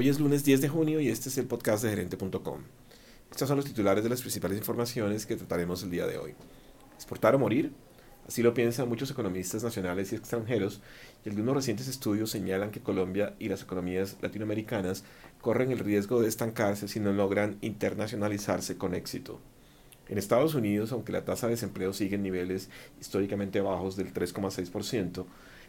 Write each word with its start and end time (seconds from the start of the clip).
Hoy 0.00 0.08
es 0.08 0.18
lunes 0.18 0.44
10 0.44 0.62
de 0.62 0.68
junio 0.70 0.98
y 0.98 1.10
este 1.10 1.28
es 1.28 1.36
el 1.36 1.46
podcast 1.46 1.84
de 1.84 1.90
gerente.com. 1.90 2.62
Estos 3.30 3.46
son 3.46 3.58
los 3.58 3.66
titulares 3.66 4.02
de 4.02 4.08
las 4.08 4.22
principales 4.22 4.56
informaciones 4.56 5.26
que 5.26 5.36
trataremos 5.36 5.82
el 5.82 5.90
día 5.90 6.06
de 6.06 6.16
hoy. 6.16 6.32
¿Exportar 6.94 7.34
o 7.34 7.38
morir? 7.38 7.70
Así 8.26 8.42
lo 8.42 8.54
piensan 8.54 8.88
muchos 8.88 9.10
economistas 9.10 9.62
nacionales 9.62 10.10
y 10.10 10.16
extranjeros, 10.16 10.80
y 11.22 11.28
algunos 11.28 11.54
recientes 11.54 11.86
estudios 11.86 12.30
señalan 12.30 12.70
que 12.70 12.80
Colombia 12.80 13.34
y 13.38 13.50
las 13.50 13.60
economías 13.60 14.16
latinoamericanas 14.22 15.04
corren 15.42 15.70
el 15.70 15.80
riesgo 15.80 16.22
de 16.22 16.28
estancarse 16.28 16.88
si 16.88 16.98
no 16.98 17.12
logran 17.12 17.58
internacionalizarse 17.60 18.78
con 18.78 18.94
éxito. 18.94 19.38
En 20.08 20.16
Estados 20.16 20.54
Unidos, 20.54 20.92
aunque 20.92 21.12
la 21.12 21.26
tasa 21.26 21.46
de 21.46 21.52
desempleo 21.56 21.92
sigue 21.92 22.16
en 22.16 22.22
niveles 22.22 22.70
históricamente 23.02 23.60
bajos 23.60 23.96
del 23.96 24.14
3,6%, 24.14 25.26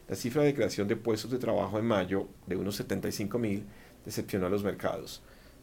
la 0.07 0.15
cifra 0.15 0.43
de 0.43 0.53
creación 0.53 0.87
de 0.87 0.95
puestos 0.95 1.31
de 1.31 1.37
trabajo 1.37 1.77
en 1.77 1.85
mayo, 1.85 2.27
de 2.47 2.55
unos 2.55 2.77
75 2.77 3.37
mil, 3.37 3.65
decepcionó 4.05 4.47
a 4.47 4.49
los 4.49 4.63
mercados. 4.63 5.21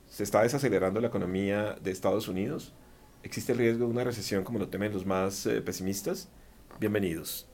¿Se 0.08 0.22
está 0.22 0.42
desacelerando 0.42 1.00
la 1.00 1.08
economía 1.08 1.76
de 1.82 1.90
Estados 1.90 2.28
Unidos? 2.28 2.72
¿Existe 3.22 3.52
el 3.52 3.58
riesgo 3.58 3.86
de 3.86 3.92
una 3.92 4.04
recesión 4.04 4.44
como 4.44 4.58
lo 4.58 4.68
temen 4.68 4.92
los 4.92 5.04
más 5.04 5.44
eh, 5.46 5.60
pesimistas? 5.60 6.28
Bienvenidos. 6.80 7.48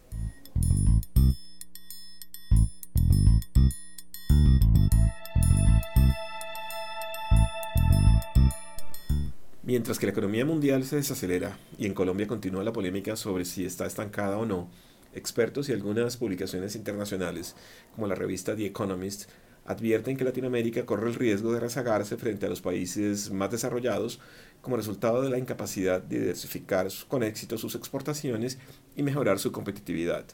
Mientras 9.62 9.98
que 9.98 10.04
la 10.04 10.12
economía 10.12 10.44
mundial 10.44 10.84
se 10.84 10.96
desacelera 10.96 11.56
y 11.78 11.86
en 11.86 11.94
Colombia 11.94 12.26
continúa 12.26 12.62
la 12.62 12.72
polémica 12.74 13.16
sobre 13.16 13.46
si 13.46 13.64
está 13.64 13.86
estancada 13.86 14.36
o 14.36 14.44
no, 14.44 14.68
expertos 15.14 15.68
y 15.68 15.72
algunas 15.72 16.18
publicaciones 16.18 16.76
internacionales, 16.76 17.56
como 17.94 18.06
la 18.06 18.14
revista 18.14 18.54
The 18.54 18.66
Economist, 18.66 19.30
advierten 19.64 20.16
que 20.16 20.24
Latinoamérica 20.24 20.84
corre 20.84 21.08
el 21.08 21.14
riesgo 21.14 21.52
de 21.52 21.60
rezagarse 21.60 22.16
frente 22.16 22.46
a 22.46 22.48
los 22.48 22.60
países 22.60 23.30
más 23.30 23.50
desarrollados 23.50 24.20
como 24.60 24.76
resultado 24.76 25.22
de 25.22 25.30
la 25.30 25.38
incapacidad 25.38 26.02
de 26.02 26.20
diversificar 26.20 26.88
con 27.08 27.22
éxito 27.22 27.58
sus 27.58 27.74
exportaciones 27.74 28.58
y 28.96 29.02
mejorar 29.02 29.38
su 29.38 29.52
competitividad. 29.52 30.24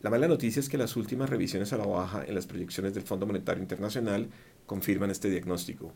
La 0.00 0.10
mala 0.10 0.28
noticia 0.28 0.60
es 0.60 0.68
que 0.68 0.78
las 0.78 0.96
últimas 0.96 1.28
revisiones 1.28 1.72
a 1.72 1.76
la 1.76 1.86
baja 1.86 2.24
en 2.24 2.34
las 2.34 2.46
proyecciones 2.46 2.94
del 2.94 3.02
Fondo 3.02 3.26
Monetario 3.26 3.62
Internacional 3.62 4.28
confirman 4.66 5.10
este 5.10 5.28
diagnóstico. 5.28 5.92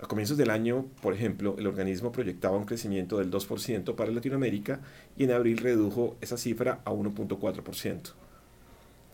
A 0.00 0.06
comienzos 0.06 0.36
del 0.36 0.50
año, 0.50 0.86
por 1.00 1.14
ejemplo, 1.14 1.56
el 1.58 1.66
organismo 1.66 2.12
proyectaba 2.12 2.58
un 2.58 2.66
crecimiento 2.66 3.18
del 3.18 3.30
2% 3.30 3.94
para 3.94 4.12
Latinoamérica 4.12 4.80
y 5.16 5.24
en 5.24 5.32
abril 5.32 5.58
redujo 5.58 6.16
esa 6.20 6.36
cifra 6.36 6.82
a 6.84 6.92
1.4%. 6.92 8.12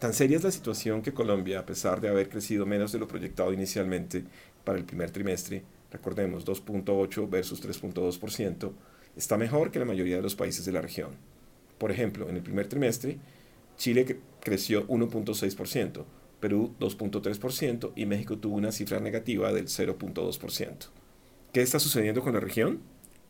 Tan 0.03 0.13
seria 0.13 0.37
es 0.37 0.43
la 0.43 0.51
situación 0.51 1.01
que 1.01 1.15
Colombia, 1.15 1.61
a 1.61 1.65
pesar 1.65 2.01
de 2.01 2.09
haber 2.09 2.29
crecido 2.29 2.67
menos 2.67 2.91
de 2.91 2.99
lo 2.99 3.07
proyectado 3.07 3.53
inicialmente 3.53 4.25
para 4.65 4.77
el 4.77 4.85
primer 4.85 5.13
trimestre, 5.13 5.63
recordemos 5.93 6.45
2.8 6.45 7.31
versus 7.31 7.65
3.2%, 7.65 8.73
está 9.17 9.39
mejor 9.39 9.71
que 9.71 9.79
la 9.79 9.85
mayoría 9.85 10.17
de 10.17 10.23
los 10.23 10.35
países 10.35 10.65
de 10.65 10.73
la 10.73 10.81
región. 10.81 11.11
Por 11.79 11.93
ejemplo, 11.93 12.29
en 12.29 12.35
el 12.35 12.43
primer 12.43 12.67
trimestre, 12.67 13.21
Chile 13.77 14.19
creció 14.41 14.89
1.6%, 14.89 16.05
Perú 16.41 16.75
2.3% 16.81 17.93
y 17.95 18.05
México 18.05 18.39
tuvo 18.39 18.57
una 18.57 18.73
cifra 18.73 18.99
negativa 18.99 19.53
del 19.53 19.67
0.2%. 19.67 20.89
¿Qué 21.53 21.63
está 21.63 21.79
sucediendo 21.79 22.23
con 22.23 22.35
la 22.35 22.41
región? 22.41 22.81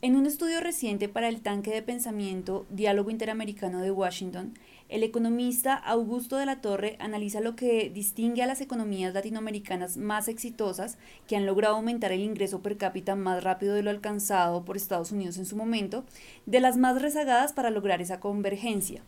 En 0.05 0.17
un 0.17 0.27
estudio 0.27 0.59
reciente 0.59 1.09
para 1.09 1.29
el 1.29 1.43
tanque 1.43 1.71
de 1.71 1.81
pensamiento 1.81 2.67
Diálogo 2.71 3.13
Interamericano 3.13 3.81
de 3.83 3.93
Washington, 3.93 4.53
el 4.89 5.05
economista 5.05 5.75
Augusto 5.75 6.39
de 6.39 6.45
la 6.45 6.61
Torre 6.61 6.97
analiza 6.99 7.39
lo 7.39 7.55
que 7.55 7.89
distingue 7.89 8.43
a 8.43 8.49
las 8.49 8.61
economías 8.61 9.15
latinoamericanas 9.15 9.97
más 9.99 10.27
exitosas 10.27 10.99
que 11.29 11.37
han 11.37 11.47
logrado 11.47 11.77
aumentar 11.77 12.11
el 12.11 12.23
ingreso 12.23 12.63
per 12.63 12.79
cápita 12.79 13.15
más 13.15 13.45
rápido 13.45 13.75
de 13.75 13.85
lo 13.85 13.91
alcanzado 13.91 14.65
por 14.65 14.77
Estados 14.77 15.13
Unidos 15.13 15.37
en 15.37 15.47
su 15.47 15.55
momento, 15.55 16.05
de 16.47 16.59
las 16.59 16.77
más 16.77 17.01
rezagadas 17.01 17.53
para 17.53 17.71
lograr 17.71 18.03
esa 18.03 18.19
convergencia. 18.19 19.05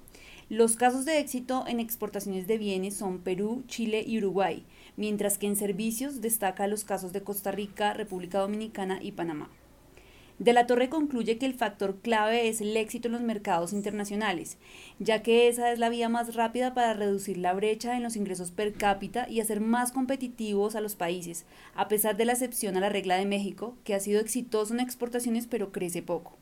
Los 0.49 0.77
casos 0.77 1.05
de 1.05 1.19
éxito 1.19 1.65
en 1.67 1.81
exportaciones 1.81 2.47
de 2.47 2.57
bienes 2.57 2.95
son 2.95 3.19
Perú, 3.19 3.65
Chile 3.67 4.05
y 4.07 4.19
Uruguay, 4.19 4.65
mientras 4.97 5.39
que 5.39 5.49
en 5.49 5.57
servicios 5.57 6.21
destaca 6.21 6.69
los 6.69 6.85
casos 6.85 7.13
de 7.13 7.25
Costa 7.25 7.51
Rica, 7.51 7.95
República 7.95 8.39
Dominicana 8.39 9.01
y 9.03 9.11
Panamá. 9.11 9.51
De 10.41 10.53
la 10.53 10.67
Torre 10.67 10.89
concluye 10.89 11.39
que 11.39 11.47
el 11.47 11.55
factor 11.55 12.01
clave 12.01 12.49
es 12.49 12.61
el 12.61 12.77
éxito 12.77 13.07
en 13.07 13.13
los 13.13 13.23
mercados 13.23 13.73
internacionales, 13.73 14.59
ya 14.99 15.23
que 15.23 15.47
esa 15.47 15.71
es 15.71 15.79
la 15.79 15.89
vía 15.89 16.09
más 16.09 16.35
rápida 16.35 16.75
para 16.75 16.93
reducir 16.93 17.39
la 17.39 17.53
brecha 17.53 17.97
en 17.97 18.03
los 18.03 18.17
ingresos 18.17 18.51
per 18.51 18.73
cápita 18.73 19.29
y 19.29 19.41
hacer 19.41 19.61
más 19.61 19.93
competitivos 19.93 20.75
a 20.75 20.81
los 20.81 20.97
países, 20.97 21.47
a 21.77 21.87
pesar 21.87 22.17
de 22.17 22.25
la 22.25 22.33
excepción 22.33 22.77
a 22.77 22.81
la 22.81 22.89
regla 22.89 23.17
de 23.17 23.27
México, 23.27 23.77
que 23.85 23.95
ha 23.95 24.01
sido 24.01 24.21
exitoso 24.21 24.75
en 24.75 24.81
exportaciones 24.81 25.47
pero 25.47 25.71
crece 25.71 26.03
poco. 26.03 26.37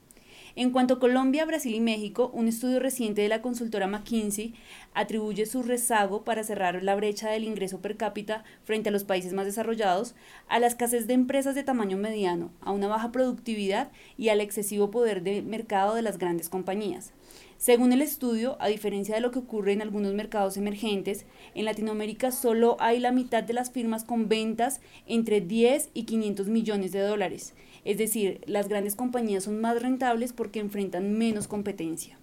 En 0.54 0.70
cuanto 0.70 0.94
a 0.94 1.00
Colombia, 1.00 1.46
Brasil 1.46 1.74
y 1.74 1.80
México, 1.80 2.30
un 2.34 2.46
estudio 2.46 2.78
reciente 2.78 3.22
de 3.22 3.28
la 3.28 3.40
consultora 3.40 3.86
McKinsey 3.86 4.54
atribuye 4.92 5.46
su 5.46 5.62
rezago 5.62 6.24
para 6.24 6.44
cerrar 6.44 6.82
la 6.82 6.94
brecha 6.94 7.30
del 7.30 7.44
ingreso 7.44 7.80
per 7.80 7.96
cápita 7.96 8.44
frente 8.62 8.90
a 8.90 8.92
los 8.92 9.04
países 9.04 9.32
más 9.32 9.46
desarrollados 9.46 10.14
a 10.48 10.58
la 10.58 10.66
escasez 10.66 11.06
de 11.06 11.14
empresas 11.14 11.54
de 11.54 11.62
tamaño 11.62 11.96
mediano, 11.96 12.50
a 12.60 12.70
una 12.70 12.86
baja 12.86 13.12
productividad 13.12 13.90
y 14.18 14.28
al 14.28 14.42
excesivo 14.42 14.90
poder 14.90 15.22
de 15.22 15.40
mercado 15.40 15.94
de 15.94 16.02
las 16.02 16.18
grandes 16.18 16.50
compañías. 16.50 17.14
Según 17.62 17.92
el 17.92 18.02
estudio, 18.02 18.56
a 18.58 18.66
diferencia 18.66 19.14
de 19.14 19.20
lo 19.20 19.30
que 19.30 19.38
ocurre 19.38 19.72
en 19.72 19.82
algunos 19.82 20.14
mercados 20.14 20.56
emergentes, 20.56 21.26
en 21.54 21.64
Latinoamérica 21.64 22.32
solo 22.32 22.76
hay 22.80 22.98
la 22.98 23.12
mitad 23.12 23.44
de 23.44 23.52
las 23.52 23.70
firmas 23.70 24.02
con 24.02 24.28
ventas 24.28 24.80
entre 25.06 25.40
10 25.40 25.90
y 25.94 26.02
500 26.02 26.48
millones 26.48 26.90
de 26.90 26.98
dólares. 26.98 27.54
Es 27.84 27.98
decir, 27.98 28.40
las 28.46 28.68
grandes 28.68 28.96
compañías 28.96 29.44
son 29.44 29.60
más 29.60 29.80
rentables 29.80 30.32
porque 30.32 30.58
enfrentan 30.58 31.16
menos 31.16 31.46
competencia. 31.46 32.18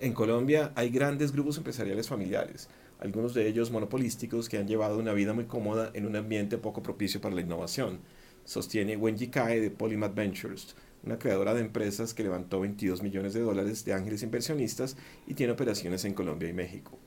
En 0.00 0.12
Colombia 0.12 0.72
hay 0.74 0.90
grandes 0.90 1.30
grupos 1.30 1.56
empresariales 1.56 2.08
familiares, 2.08 2.68
algunos 2.98 3.32
de 3.32 3.46
ellos 3.46 3.70
monopolísticos 3.70 4.48
que 4.48 4.58
han 4.58 4.66
llevado 4.66 4.98
una 4.98 5.12
vida 5.12 5.32
muy 5.32 5.44
cómoda 5.44 5.92
en 5.94 6.04
un 6.04 6.16
ambiente 6.16 6.58
poco 6.58 6.82
propicio 6.82 7.20
para 7.20 7.36
la 7.36 7.42
innovación, 7.42 8.00
sostiene 8.44 8.96
Wenji 8.96 9.28
Kae 9.28 9.60
de 9.60 9.70
Polymath 9.70 10.16
Ventures, 10.16 10.74
una 11.04 11.18
creadora 11.18 11.54
de 11.54 11.60
empresas 11.60 12.14
que 12.14 12.22
levantó 12.22 12.60
22 12.60 13.02
millones 13.02 13.32
de 13.34 13.40
dólares 13.40 13.84
de 13.84 13.94
ángeles 13.94 14.22
inversionistas 14.22 14.96
y 15.26 15.34
tiene 15.34 15.52
operaciones 15.52 16.04
en 16.04 16.14
Colombia 16.14 16.48
y 16.48 16.52
México. 16.52 16.98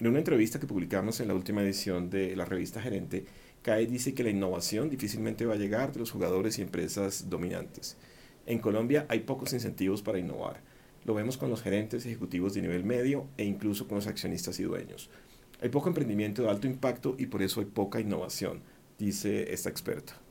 En 0.00 0.06
una 0.06 0.18
entrevista 0.18 0.58
que 0.58 0.66
publicamos 0.66 1.20
en 1.20 1.28
la 1.28 1.34
última 1.34 1.62
edición 1.62 2.10
de 2.10 2.34
la 2.34 2.44
revista 2.44 2.80
Gerente, 2.80 3.26
CAE 3.62 3.86
dice 3.86 4.14
que 4.14 4.24
la 4.24 4.30
innovación 4.30 4.90
difícilmente 4.90 5.46
va 5.46 5.54
a 5.54 5.58
llegar 5.58 5.92
de 5.92 6.00
los 6.00 6.10
jugadores 6.10 6.58
y 6.58 6.62
empresas 6.62 7.30
dominantes. 7.30 7.96
En 8.46 8.58
Colombia 8.58 9.06
hay 9.08 9.20
pocos 9.20 9.52
incentivos 9.52 10.02
para 10.02 10.18
innovar. 10.18 10.60
Lo 11.04 11.14
vemos 11.14 11.36
con 11.36 11.50
los 11.50 11.62
gerentes 11.62 12.06
ejecutivos 12.06 12.54
de 12.54 12.62
nivel 12.62 12.84
medio 12.84 13.28
e 13.36 13.44
incluso 13.44 13.86
con 13.86 13.96
los 13.96 14.06
accionistas 14.06 14.58
y 14.58 14.64
dueños. 14.64 15.10
Hay 15.60 15.68
poco 15.68 15.88
emprendimiento 15.88 16.42
de 16.42 16.50
alto 16.50 16.66
impacto 16.66 17.14
y 17.18 17.26
por 17.26 17.42
eso 17.42 17.60
hay 17.60 17.66
poca 17.66 18.00
innovación, 18.00 18.62
dice 18.98 19.52
esta 19.52 19.68
experta. 19.68 20.21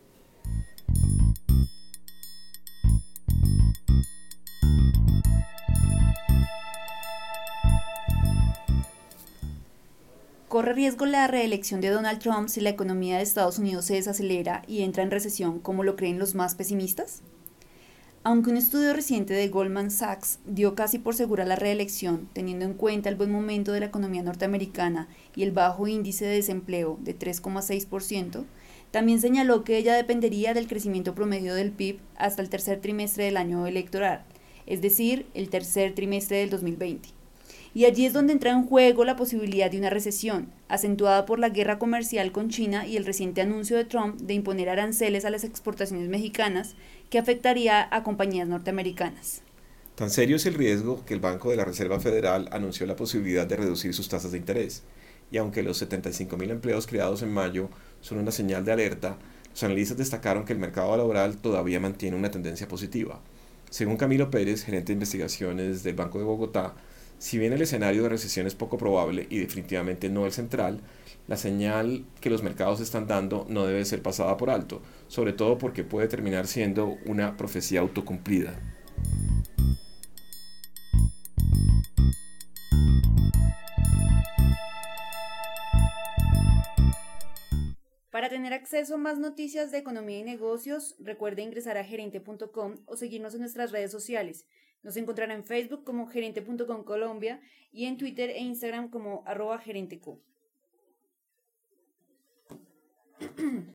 ¿Corre 10.51 10.73
riesgo 10.73 11.05
la 11.05 11.27
reelección 11.27 11.79
de 11.79 11.91
Donald 11.91 12.19
Trump 12.19 12.49
si 12.49 12.59
la 12.59 12.71
economía 12.71 13.15
de 13.15 13.23
Estados 13.23 13.57
Unidos 13.57 13.85
se 13.85 13.93
desacelera 13.93 14.63
y 14.67 14.81
entra 14.81 15.01
en 15.01 15.09
recesión 15.09 15.59
como 15.59 15.85
lo 15.85 15.95
creen 15.95 16.19
los 16.19 16.35
más 16.35 16.55
pesimistas? 16.55 17.21
Aunque 18.25 18.49
un 18.49 18.57
estudio 18.57 18.91
reciente 18.91 19.33
de 19.33 19.47
Goldman 19.47 19.91
Sachs 19.91 20.39
dio 20.45 20.75
casi 20.75 20.99
por 20.99 21.15
segura 21.15 21.45
la 21.45 21.55
reelección, 21.55 22.27
teniendo 22.33 22.65
en 22.65 22.73
cuenta 22.73 23.07
el 23.07 23.15
buen 23.15 23.31
momento 23.31 23.71
de 23.71 23.79
la 23.79 23.85
economía 23.85 24.23
norteamericana 24.23 25.07
y 25.37 25.43
el 25.43 25.53
bajo 25.53 25.87
índice 25.87 26.25
de 26.25 26.35
desempleo 26.35 26.99
de 26.99 27.17
3,6%, 27.17 28.43
también 28.91 29.21
señaló 29.21 29.63
que 29.63 29.77
ella 29.77 29.93
dependería 29.95 30.53
del 30.53 30.67
crecimiento 30.67 31.15
promedio 31.15 31.55
del 31.55 31.71
PIB 31.71 32.01
hasta 32.17 32.41
el 32.41 32.49
tercer 32.49 32.81
trimestre 32.81 33.23
del 33.23 33.37
año 33.37 33.67
electoral, 33.67 34.25
es 34.65 34.81
decir, 34.81 35.27
el 35.33 35.49
tercer 35.49 35.95
trimestre 35.95 36.39
del 36.39 36.49
2020. 36.49 37.20
Y 37.73 37.85
allí 37.85 38.05
es 38.05 38.13
donde 38.13 38.33
entra 38.33 38.51
en 38.51 38.65
juego 38.65 39.05
la 39.05 39.15
posibilidad 39.15 39.71
de 39.71 39.77
una 39.77 39.89
recesión, 39.89 40.51
acentuada 40.67 41.25
por 41.25 41.39
la 41.39 41.49
guerra 41.49 41.79
comercial 41.79 42.33
con 42.33 42.49
China 42.49 42.85
y 42.85 42.97
el 42.97 43.05
reciente 43.05 43.41
anuncio 43.41 43.77
de 43.77 43.85
Trump 43.85 44.19
de 44.19 44.33
imponer 44.33 44.67
aranceles 44.67 45.23
a 45.23 45.29
las 45.29 45.45
exportaciones 45.45 46.09
mexicanas 46.09 46.75
que 47.09 47.17
afectaría 47.17 47.87
a 47.89 48.03
compañías 48.03 48.47
norteamericanas. 48.47 49.41
Tan 49.95 50.09
serio 50.09 50.35
es 50.35 50.45
el 50.45 50.55
riesgo 50.55 51.05
que 51.05 51.13
el 51.13 51.19
Banco 51.21 51.49
de 51.49 51.57
la 51.57 51.65
Reserva 51.65 51.99
Federal 51.99 52.49
anunció 52.51 52.85
la 52.85 52.95
posibilidad 52.95 53.47
de 53.47 53.55
reducir 53.55 53.93
sus 53.93 54.09
tasas 54.09 54.31
de 54.31 54.37
interés. 54.37 54.83
Y 55.31 55.37
aunque 55.37 55.63
los 55.63 55.81
75.000 55.81 56.49
empleos 56.49 56.87
creados 56.87 57.21
en 57.21 57.31
mayo 57.31 57.69
son 58.01 58.17
una 58.17 58.31
señal 58.31 58.65
de 58.65 58.73
alerta, 58.73 59.17
los 59.51 59.63
analistas 59.63 59.97
destacaron 59.97 60.43
que 60.43 60.53
el 60.53 60.59
mercado 60.59 60.95
laboral 60.97 61.37
todavía 61.37 61.79
mantiene 61.79 62.17
una 62.17 62.31
tendencia 62.31 62.67
positiva. 62.67 63.21
Según 63.69 63.95
Camilo 63.95 64.29
Pérez, 64.29 64.63
gerente 64.65 64.87
de 64.87 64.93
investigaciones 64.93 65.83
del 65.83 65.95
Banco 65.95 66.17
de 66.17 66.25
Bogotá, 66.25 66.73
si 67.21 67.37
bien 67.37 67.53
el 67.53 67.61
escenario 67.61 68.01
de 68.01 68.09
recesión 68.09 68.47
es 68.47 68.55
poco 68.55 68.79
probable 68.79 69.27
y 69.29 69.37
definitivamente 69.37 70.09
no 70.09 70.25
el 70.25 70.31
central, 70.31 70.81
La 71.27 71.37
señal 71.37 72.03
que 72.19 72.31
los 72.31 72.41
mercados 72.41 72.81
están 72.81 73.05
dando 73.05 73.45
no 73.47 73.67
debe 73.67 73.85
ser 73.85 74.01
pasada 74.01 74.35
por 74.37 74.49
alto, 74.49 74.81
sobre 75.07 75.33
todo 75.33 75.59
porque 75.59 75.83
puede 75.83 76.07
terminar 76.07 76.47
siendo 76.47 76.97
una 77.05 77.37
profecía 77.37 77.79
autocumplida. 77.81 78.59
Para 88.09 88.29
tener 88.29 88.51
acceso 88.51 88.95
a 88.95 88.97
más 88.97 89.19
noticias 89.19 89.71
de 89.71 89.77
economía 89.77 90.17
y 90.17 90.23
negocios, 90.23 90.95
recuerde 90.99 91.43
ingresar 91.43 91.77
a 91.77 91.83
gerente.com 91.83 92.77
o 92.87 92.95
seguirnos 92.97 93.35
en 93.35 93.41
nuestras 93.41 93.71
redes 93.71 93.91
sociales. 93.91 94.47
Nos 94.83 94.97
encontrará 94.97 95.33
en 95.33 95.43
Facebook 95.43 95.83
como 95.83 96.07
gerente.com 96.07 96.83
Colombia 96.83 97.39
y 97.71 97.85
en 97.85 97.97
Twitter 97.97 98.29
e 98.29 98.39
Instagram 98.39 98.89
como 98.89 99.23
arroba 99.25 99.59
gerenteco. 99.59 100.19